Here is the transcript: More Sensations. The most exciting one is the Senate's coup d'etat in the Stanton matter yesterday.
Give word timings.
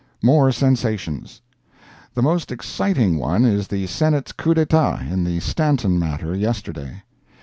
More 0.23 0.51
Sensations. 0.51 1.41
The 2.15 2.23
most 2.23 2.51
exciting 2.51 3.17
one 3.19 3.45
is 3.45 3.67
the 3.67 3.85
Senate's 3.85 4.31
coup 4.31 4.55
d'etat 4.55 5.01
in 5.11 5.23
the 5.23 5.39
Stanton 5.41 5.99
matter 5.99 6.35
yesterday. 6.35 7.03